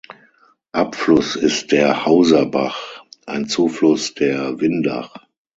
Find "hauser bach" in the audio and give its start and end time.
2.07-3.03